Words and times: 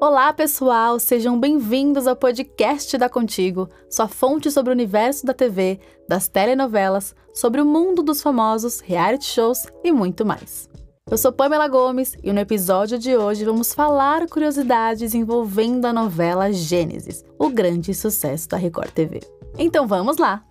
Olá, 0.00 0.32
pessoal! 0.32 1.00
Sejam 1.00 1.40
bem-vindos 1.40 2.06
ao 2.06 2.14
podcast 2.14 2.96
da 2.96 3.08
Contigo, 3.08 3.68
sua 3.90 4.06
fonte 4.06 4.48
sobre 4.48 4.70
o 4.70 4.72
universo 4.72 5.26
da 5.26 5.34
TV, 5.34 5.80
das 6.08 6.28
telenovelas, 6.28 7.16
sobre 7.34 7.60
o 7.60 7.64
mundo 7.64 8.00
dos 8.00 8.22
famosos, 8.22 8.78
reality 8.78 9.24
shows 9.24 9.66
e 9.82 9.90
muito 9.90 10.24
mais. 10.24 10.70
Eu 11.10 11.18
sou 11.18 11.32
Pamela 11.32 11.66
Gomes 11.66 12.14
e 12.22 12.32
no 12.32 12.38
episódio 12.38 12.96
de 12.96 13.16
hoje 13.16 13.44
vamos 13.44 13.74
falar 13.74 14.28
curiosidades 14.28 15.14
envolvendo 15.14 15.86
a 15.86 15.92
novela 15.92 16.52
Gênesis, 16.52 17.24
o 17.36 17.48
grande 17.48 17.92
sucesso 17.92 18.48
da 18.48 18.56
Record 18.56 18.92
TV. 18.92 19.18
Então 19.58 19.88
vamos 19.88 20.16
lá! 20.16 20.44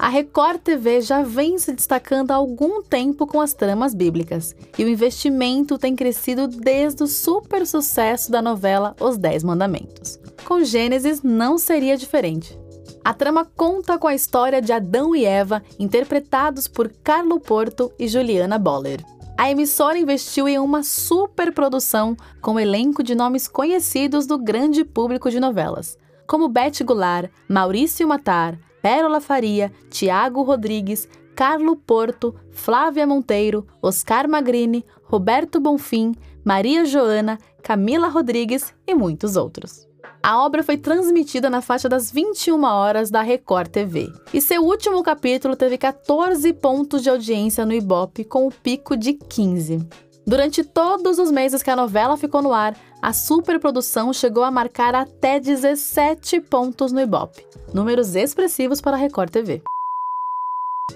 A 0.00 0.08
Record 0.08 0.62
TV 0.62 1.02
já 1.02 1.20
vem 1.22 1.58
se 1.58 1.74
destacando 1.74 2.30
há 2.30 2.34
algum 2.36 2.82
tempo 2.82 3.26
com 3.26 3.38
as 3.38 3.52
tramas 3.52 3.92
bíblicas, 3.92 4.56
e 4.78 4.82
o 4.82 4.88
investimento 4.88 5.76
tem 5.76 5.94
crescido 5.94 6.48
desde 6.48 7.02
o 7.02 7.06
super 7.06 7.66
sucesso 7.66 8.32
da 8.32 8.40
novela 8.40 8.96
Os 8.98 9.18
Dez 9.18 9.44
Mandamentos. 9.44 10.18
Com 10.46 10.64
Gênesis 10.64 11.22
não 11.22 11.58
seria 11.58 11.98
diferente. 11.98 12.58
A 13.04 13.12
trama 13.12 13.44
conta 13.44 13.98
com 13.98 14.08
a 14.08 14.14
história 14.14 14.62
de 14.62 14.72
Adão 14.72 15.14
e 15.14 15.26
Eva, 15.26 15.62
interpretados 15.78 16.66
por 16.66 16.90
Carlo 17.04 17.38
Porto 17.38 17.92
e 17.98 18.08
Juliana 18.08 18.58
Boller. 18.58 19.04
A 19.36 19.50
emissora 19.50 19.98
investiu 19.98 20.48
em 20.48 20.58
uma 20.58 20.82
superprodução 20.82 22.16
com 22.40 22.52
um 22.52 22.58
elenco 22.58 23.02
de 23.02 23.14
nomes 23.14 23.46
conhecidos 23.46 24.26
do 24.26 24.38
grande 24.38 24.82
público 24.82 25.30
de 25.30 25.38
novelas, 25.38 25.98
como 26.26 26.48
Beth 26.48 26.82
Goulart, 26.82 27.30
Maurício 27.46 28.08
Matar, 28.08 28.58
Pérola 28.82 29.20
Faria, 29.20 29.72
Tiago 29.90 30.42
Rodrigues, 30.42 31.08
Carlo 31.34 31.76
Porto, 31.76 32.34
Flávia 32.50 33.06
Monteiro, 33.06 33.66
Oscar 33.80 34.28
Magrini, 34.28 34.84
Roberto 35.04 35.58
Bonfim, 35.58 36.14
Maria 36.44 36.84
Joana, 36.84 37.38
Camila 37.62 38.08
Rodrigues 38.08 38.74
e 38.86 38.94
muitos 38.94 39.36
outros. 39.36 39.88
A 40.22 40.44
obra 40.44 40.62
foi 40.62 40.76
transmitida 40.76 41.48
na 41.48 41.62
faixa 41.62 41.88
das 41.88 42.10
21 42.10 42.62
horas 42.64 43.10
da 43.10 43.22
Record 43.22 43.68
TV. 43.68 44.12
E 44.34 44.40
seu 44.40 44.62
último 44.62 45.02
capítulo 45.02 45.56
teve 45.56 45.78
14 45.78 46.52
pontos 46.52 47.02
de 47.02 47.08
audiência 47.08 47.64
no 47.64 47.72
Ibope, 47.72 48.24
com 48.24 48.46
o 48.46 48.52
pico 48.52 48.96
de 48.96 49.14
15. 49.14 49.86
Durante 50.26 50.62
todos 50.62 51.18
os 51.18 51.30
meses 51.30 51.62
que 51.62 51.70
a 51.70 51.76
novela 51.76 52.16
ficou 52.16 52.42
no 52.42 52.52
ar, 52.52 52.76
a 53.00 53.12
superprodução 53.12 54.12
chegou 54.12 54.44
a 54.44 54.50
marcar 54.50 54.94
até 54.94 55.40
17 55.40 56.40
pontos 56.42 56.92
no 56.92 57.00
Ibope, 57.00 57.46
números 57.72 58.14
expressivos 58.14 58.80
para 58.80 58.96
a 58.96 59.00
Record 59.00 59.30
TV. 59.30 59.62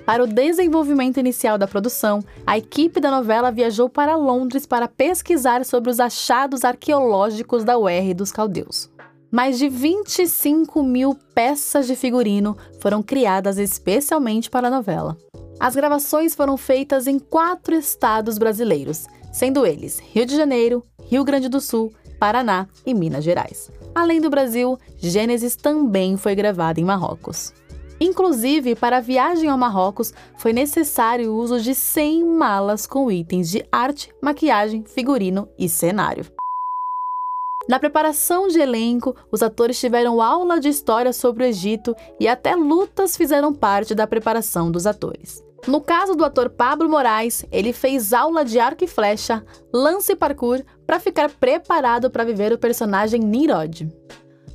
Para 0.05 0.22
o 0.22 0.27
desenvolvimento 0.27 1.19
inicial 1.19 1.56
da 1.56 1.66
produção, 1.66 2.22
a 2.47 2.58
equipe 2.58 3.00
da 3.00 3.11
novela 3.11 3.50
viajou 3.50 3.89
para 3.89 4.16
Londres 4.16 4.66
para 4.66 4.86
pesquisar 4.86 5.64
sobre 5.64 5.91
os 5.91 5.98
achados 5.98 6.62
arqueológicos 6.62 7.64
da 7.64 7.78
UR 7.78 8.14
dos 8.14 8.31
Caldeus. 8.31 8.91
Mais 9.33 9.59
de 9.59 9.69
25 9.69 10.83
mil 10.83 11.16
peças 11.34 11.86
de 11.86 11.97
figurino 11.97 12.56
foram 12.81 13.03
criadas 13.03 13.56
especialmente 13.56 14.50
para 14.50 14.69
a 14.69 14.70
novela. 14.70 15.16
As 15.58 15.74
gravações 15.74 16.34
foram 16.34 16.56
feitas 16.56 17.06
em 17.06 17.19
quatro 17.19 17.74
estados 17.74 18.38
brasileiros, 18.38 19.06
sendo 19.33 19.66
eles 19.66 19.98
Rio 19.98 20.27
de 20.27 20.36
Janeiro, 20.36 20.84
Rio 21.06 21.24
Grande 21.24 21.48
do 21.48 21.60
Sul, 21.60 21.92
Paraná 22.19 22.69
e 22.84 22.94
Minas 22.94 23.24
Gerais. 23.24 23.70
Além 23.94 24.20
do 24.20 24.30
Brasil, 24.30 24.78
Gênesis 24.97 25.56
também 25.56 26.16
foi 26.16 26.34
gravada 26.34 26.80
em 26.80 26.84
Marrocos. 26.84 27.52
Inclusive, 28.00 28.75
para 28.75 28.98
a 28.98 29.00
viagem 29.00 29.48
ao 29.48 29.56
Marrocos, 29.56 30.12
foi 30.36 30.52
necessário 30.52 31.32
o 31.32 31.36
uso 31.36 31.60
de 31.60 31.75
100 31.75 32.25
malas 32.25 32.86
com 32.86 33.10
itens 33.10 33.48
de 33.48 33.64
arte, 33.70 34.10
maquiagem, 34.20 34.84
figurino 34.84 35.48
e 35.58 35.69
cenário. 35.69 36.27
Na 37.69 37.78
preparação 37.78 38.47
de 38.48 38.60
elenco, 38.60 39.16
os 39.32 39.42
atores 39.42 39.80
tiveram 39.80 40.20
aula 40.20 40.60
de 40.60 40.69
história 40.69 41.12
sobre 41.12 41.44
o 41.44 41.47
Egito 41.47 41.97
e 42.20 42.28
até 42.28 42.54
lutas 42.54 43.16
fizeram 43.16 43.54
parte 43.54 43.94
da 43.94 44.06
preparação 44.06 44.70
dos 44.70 44.86
atores. 44.86 45.42
No 45.66 45.80
caso 45.80 46.14
do 46.14 46.26
ator 46.26 46.50
Pablo 46.50 46.91
Moraes, 46.91 47.42
ele 47.50 47.72
fez 47.72 48.12
aula 48.12 48.44
de 48.44 48.58
arco 48.58 48.84
e 48.84 48.86
flecha, 48.86 49.42
lance 49.72 50.12
e 50.12 50.16
parkour 50.16 50.62
para 50.86 51.00
ficar 51.00 51.30
preparado 51.30 52.10
para 52.10 52.24
viver 52.24 52.53
o 52.53 52.58
personagem 52.58 53.20
Nirod. 53.20 53.91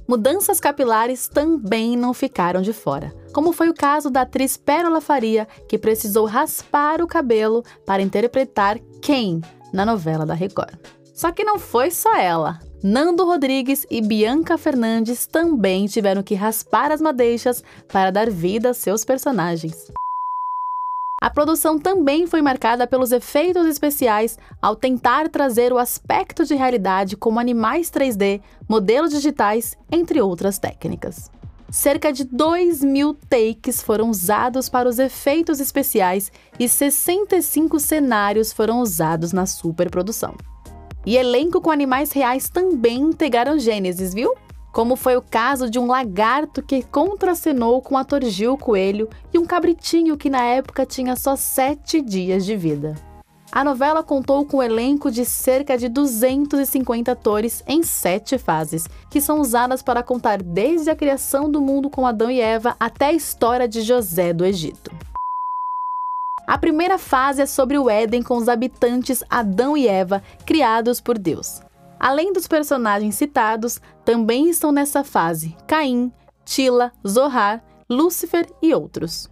Mudanças 0.08 0.60
capilares 0.60 1.28
também 1.28 1.98
não 1.98 2.14
ficaram 2.14 2.62
de 2.62 2.74
fora, 2.74 3.14
como 3.34 3.52
foi 3.52 3.70
o 3.70 3.74
caso 3.74 4.12
da 4.12 4.22
atriz 4.22 4.56
Pérola 4.56 5.02
Faria, 5.02 5.48
que 5.68 5.80
precisou 5.80 6.28
raspar 6.28 7.02
o 7.02 7.08
cabelo 7.08 7.64
para 7.86 8.04
interpretar 8.04 8.78
quem 9.02 9.42
na 9.74 9.86
novela 9.86 10.28
da 10.28 10.36
Record. 10.36 10.78
Só 11.14 11.32
que 11.32 11.44
não 11.44 11.58
foi 11.58 11.90
só 11.90 12.16
ela. 12.16 12.60
Nando 12.82 13.26
Rodrigues 13.26 13.86
e 13.92 14.00
Bianca 14.00 14.58
Fernandes 14.58 15.28
também 15.28 15.86
tiveram 15.86 16.24
que 16.24 16.34
raspar 16.34 16.94
as 16.94 17.02
madeixas 17.02 17.62
para 17.92 18.10
dar 18.10 18.30
vida 18.30 18.70
a 18.70 18.74
seus 18.74 19.04
personagens. 19.04 19.92
A 21.22 21.30
produção 21.30 21.78
também 21.78 22.26
foi 22.26 22.42
marcada 22.42 22.88
pelos 22.88 23.12
efeitos 23.12 23.68
especiais 23.68 24.40
ao 24.62 24.78
tentar 24.78 25.28
trazer 25.28 25.74
o 25.74 25.78
aspecto 25.78 26.46
de 26.46 26.56
realidade 26.56 27.18
como 27.18 27.42
animais 27.42 27.92
3D, 27.92 28.42
modelos 28.70 29.12
digitais, 29.12 29.78
entre 29.92 30.22
outras 30.22 30.58
técnicas. 30.58 31.30
Cerca 31.70 32.14
de 32.14 32.24
2 32.24 32.82
mil 32.82 33.14
takes 33.14 33.82
foram 33.82 34.10
usados 34.10 34.70
para 34.70 34.88
os 34.88 34.98
efeitos 34.98 35.60
especiais 35.60 36.32
e 36.58 36.70
65 36.70 37.78
cenários 37.78 38.54
foram 38.54 38.80
usados 38.80 39.34
na 39.34 39.46
superprodução. 39.46 40.34
E 41.10 41.18
elenco 41.18 41.60
com 41.60 41.72
animais 41.72 42.12
reais 42.12 42.50
também 42.50 43.00
integraram 43.00 43.58
Gênesis, 43.58 44.14
viu? 44.14 44.36
como 44.72 44.96
foi 44.96 45.18
o 45.18 45.24
caso 45.24 45.68
de 45.68 45.80
um 45.80 45.88
lagarto 45.88 46.62
que 46.62 46.84
contracenou 46.84 47.82
com 47.82 47.96
o 47.96 47.98
ator 47.98 48.24
Gil 48.24 48.56
Coelho 48.56 49.10
e 49.34 49.40
um 49.40 49.44
cabritinho 49.44 50.16
que 50.16 50.30
na 50.30 50.44
época 50.44 50.86
tinha 50.86 51.16
só 51.16 51.36
sete 51.36 52.00
dias 52.00 52.46
de 52.46 52.56
vida. 52.56 52.94
A 53.52 53.64
novela 53.64 54.04
contou 54.04 54.46
com 54.46 54.58
um 54.58 54.62
elenco 54.62 55.10
de 55.10 55.26
cerca 55.26 55.76
de 55.76 55.90
250 55.90 57.12
atores 57.12 57.64
em 57.68 57.82
sete 57.82 58.38
fases, 58.38 58.88
que 59.10 59.20
são 59.20 59.42
usadas 59.42 59.82
para 59.82 60.04
contar 60.04 60.44
desde 60.44 60.92
a 60.92 60.96
criação 60.96 61.50
do 61.50 61.60
mundo 61.60 61.90
com 61.90 62.06
Adão 62.06 62.30
e 62.30 62.40
Eva 62.40 62.76
até 62.80 63.08
a 63.08 63.14
história 63.14 63.68
de 63.68 63.82
José 63.82 64.32
do 64.32 64.46
Egito. 64.46 65.09
A 66.50 66.58
primeira 66.58 66.98
fase 66.98 67.44
é 67.44 67.46
sobre 67.46 67.78
o 67.78 67.88
Éden 67.88 68.24
com 68.24 68.36
os 68.36 68.50
habitantes 68.50 69.24
Adão 69.30 69.78
e 69.78 69.88
Eva, 69.88 70.24
criados 70.48 71.00
por 71.00 71.16
Deus. 71.16 71.62
Além 72.00 72.34
dos 72.34 72.48
personagens 72.48 73.14
citados, 73.14 73.80
também 74.04 74.50
estão 74.50 74.72
nessa 74.72 75.04
fase 75.04 75.56
Caim, 75.68 76.12
Tila, 76.44 76.92
Zohar, 77.08 77.64
Lúcifer 77.88 78.50
e 78.64 78.74
outros. 78.74 79.30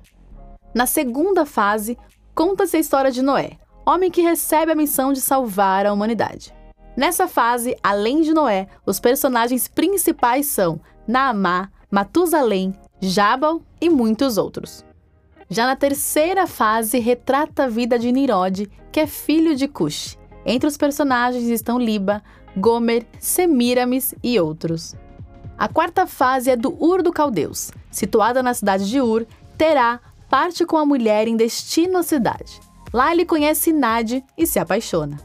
Na 0.75 0.85
segunda 0.85 1.44
fase, 1.44 1.97
conta-se 2.35 2.78
a 2.78 2.79
história 2.79 3.09
de 3.09 3.23
Noé, 3.23 3.57
homem 3.84 4.11
que 4.11 4.22
recebe 4.22 4.72
a 4.72 4.75
missão 4.75 5.11
de 5.11 5.19
salvar 5.19 5.88
a 5.88 5.94
humanidade. 5.94 6.53
Nessa 6.95 7.28
fase, 7.28 7.75
além 7.81 8.22
de 8.22 8.31
Noé, 8.31 8.67
os 8.85 8.99
personagens 8.99 9.67
principais 9.67 10.45
são 10.45 10.79
Naamá, 11.07 11.72
Matusalém, 11.89 12.75
Jabal 13.01 13.63
e 13.81 13.89
muitos 13.89 14.38
outros. 14.38 14.85
Já 15.50 15.66
na 15.66 15.75
terceira 15.75 16.46
fase, 16.46 17.00
retrata 17.00 17.63
a 17.63 17.69
vida 17.69 17.97
de 17.97 18.12
Nirod, 18.12 18.69
que 18.91 19.00
é 19.00 19.08
filho 19.08 19.56
de 19.56 19.68
Cush. 19.68 20.18
Entre 20.46 20.68
os 20.68 20.78
personagens 20.78 21.47
estão 21.47 21.80
Liba, 21.80 22.22
Gomer, 22.56 23.06
Semiramis 23.19 24.13
e 24.24 24.40
outros. 24.40 24.96
A 25.58 25.68
quarta 25.68 26.06
fase 26.06 26.50
é 26.52 26.56
do 26.56 26.78
Ur 26.84 27.02
do 27.02 27.12
Caldeus. 27.12 27.72
Situada 27.90 28.44
na 28.44 28.53
cidade 28.53 28.90
de 28.90 29.02
Ur, 29.02 29.25
Terá 29.58 30.00
parte 30.30 30.66
com 30.66 30.78
a 30.78 30.85
mulher 30.85 31.28
em 31.28 31.35
destino 31.35 31.97
à 31.97 32.03
cidade. 32.03 32.59
Lá 32.93 33.11
ele 33.11 33.26
conhece 33.26 33.73
Nadi 33.73 34.23
e 34.38 34.46
se 34.46 34.59
apaixona. 34.59 35.17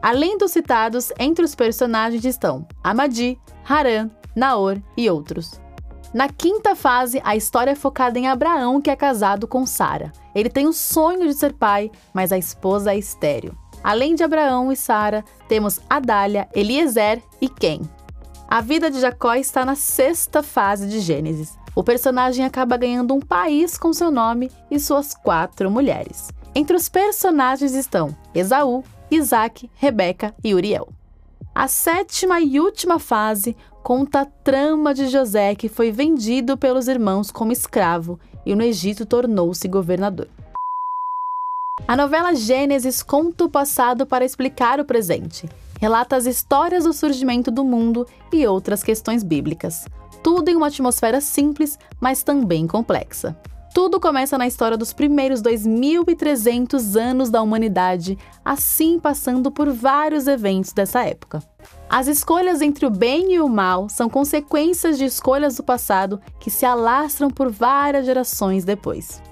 Além 0.00 0.38
dos 0.38 0.52
citados, 0.52 1.12
entre 1.18 1.44
os 1.44 1.54
personagens 1.54 2.24
estão 2.24 2.66
Amadi, 2.82 3.38
Haran, 3.68 4.10
Naor 4.34 4.78
e 4.96 5.10
outros. 5.10 5.60
Na 6.14 6.28
quinta 6.28 6.74
fase, 6.74 7.20
a 7.24 7.36
história 7.36 7.72
é 7.72 7.74
focada 7.74 8.18
em 8.18 8.28
Abraão, 8.28 8.80
que 8.80 8.90
é 8.90 8.96
casado 8.96 9.46
com 9.46 9.66
Sara. 9.66 10.12
Ele 10.34 10.48
tem 10.48 10.66
o 10.66 10.72
sonho 10.72 11.26
de 11.26 11.34
ser 11.34 11.52
pai, 11.52 11.90
mas 12.14 12.32
a 12.32 12.38
esposa 12.38 12.92
é 12.92 12.98
estéril. 12.98 13.54
Além 13.82 14.14
de 14.14 14.22
Abraão 14.22 14.72
e 14.72 14.76
Sara, 14.76 15.24
temos 15.48 15.80
Adália, 15.88 16.48
Eliezer 16.54 17.22
e 17.40 17.48
Quem. 17.48 17.82
A 18.48 18.60
vida 18.60 18.90
de 18.90 19.00
Jacó 19.00 19.34
está 19.34 19.64
na 19.64 19.74
sexta 19.74 20.42
fase 20.42 20.88
de 20.88 21.00
Gênesis. 21.00 21.58
O 21.74 21.84
personagem 21.84 22.44
acaba 22.44 22.76
ganhando 22.76 23.12
um 23.12 23.20
país 23.20 23.76
com 23.76 23.92
seu 23.92 24.10
nome 24.10 24.50
e 24.70 24.80
suas 24.80 25.14
quatro 25.14 25.70
mulheres. 25.70 26.28
Entre 26.54 26.74
os 26.74 26.88
personagens 26.88 27.74
estão 27.74 28.16
Esaú, 28.34 28.82
Isaac, 29.10 29.70
Rebeca 29.74 30.34
e 30.42 30.54
Uriel. 30.54 30.88
A 31.54 31.68
sétima 31.68 32.40
e 32.40 32.60
última 32.60 32.98
fase 32.98 33.56
conta 33.86 34.22
a 34.22 34.24
trama 34.24 34.92
de 34.92 35.06
José 35.06 35.54
que 35.54 35.68
foi 35.68 35.92
vendido 35.92 36.56
pelos 36.56 36.88
irmãos 36.88 37.30
como 37.30 37.52
escravo 37.52 38.18
e 38.44 38.52
no 38.52 38.64
Egito 38.64 39.06
tornou-se 39.06 39.68
governador. 39.68 40.26
A 41.86 41.96
novela 41.96 42.34
Gênesis 42.34 43.00
conta 43.00 43.44
o 43.44 43.48
passado 43.48 44.04
para 44.04 44.24
explicar 44.24 44.80
o 44.80 44.84
presente. 44.84 45.48
Relata 45.80 46.16
as 46.16 46.26
histórias 46.26 46.82
do 46.82 46.92
surgimento 46.92 47.48
do 47.48 47.62
mundo 47.62 48.04
e 48.32 48.44
outras 48.44 48.82
questões 48.82 49.22
bíblicas. 49.22 49.86
Tudo 50.20 50.48
em 50.48 50.56
uma 50.56 50.66
atmosfera 50.66 51.20
simples, 51.20 51.78
mas 52.00 52.24
também 52.24 52.66
complexa. 52.66 53.40
Tudo 53.76 54.00
começa 54.00 54.38
na 54.38 54.46
história 54.46 54.74
dos 54.74 54.94
primeiros 54.94 55.42
2.300 55.42 56.98
anos 56.98 57.28
da 57.28 57.42
humanidade, 57.42 58.16
assim 58.42 58.98
passando 58.98 59.50
por 59.50 59.70
vários 59.70 60.26
eventos 60.26 60.72
dessa 60.72 61.04
época. 61.04 61.42
As 61.86 62.06
escolhas 62.06 62.62
entre 62.62 62.86
o 62.86 62.90
bem 62.90 63.34
e 63.34 63.38
o 63.38 63.46
mal 63.50 63.90
são 63.90 64.08
consequências 64.08 64.96
de 64.96 65.04
escolhas 65.04 65.56
do 65.56 65.62
passado 65.62 66.18
que 66.40 66.48
se 66.48 66.64
alastram 66.64 67.28
por 67.28 67.50
várias 67.50 68.06
gerações 68.06 68.64
depois. 68.64 69.22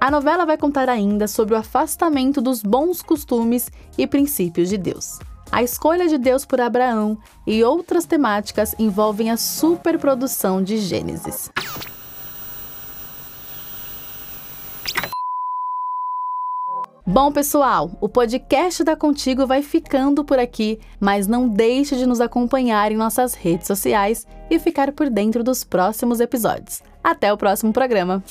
A 0.00 0.12
novela 0.12 0.46
vai 0.46 0.56
contar 0.56 0.88
ainda 0.88 1.26
sobre 1.26 1.54
o 1.54 1.58
afastamento 1.58 2.40
dos 2.40 2.62
bons 2.62 3.02
costumes 3.02 3.68
e 3.98 4.06
princípios 4.06 4.68
de 4.68 4.78
Deus. 4.78 5.18
A 5.50 5.60
escolha 5.60 6.06
de 6.06 6.18
Deus 6.18 6.44
por 6.44 6.60
Abraão 6.60 7.18
e 7.44 7.64
outras 7.64 8.04
temáticas 8.04 8.76
envolvem 8.78 9.28
a 9.28 9.36
superprodução 9.36 10.62
de 10.62 10.78
Gênesis. 10.78 11.50
Bom, 17.10 17.32
pessoal, 17.32 17.90
o 18.02 18.06
podcast 18.06 18.84
da 18.84 18.94
Contigo 18.94 19.46
vai 19.46 19.62
ficando 19.62 20.22
por 20.22 20.38
aqui, 20.38 20.78
mas 21.00 21.26
não 21.26 21.48
deixe 21.48 21.96
de 21.96 22.04
nos 22.04 22.20
acompanhar 22.20 22.92
em 22.92 22.98
nossas 22.98 23.32
redes 23.32 23.66
sociais 23.66 24.26
e 24.50 24.58
ficar 24.58 24.92
por 24.92 25.08
dentro 25.08 25.42
dos 25.42 25.64
próximos 25.64 26.20
episódios. 26.20 26.82
Até 27.02 27.32
o 27.32 27.38
próximo 27.38 27.72
programa! 27.72 28.22